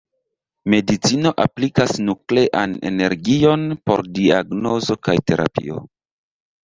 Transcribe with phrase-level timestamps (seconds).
[0.73, 5.83] Medicino aplikas nuklean energion por diagnozo kaj terapio.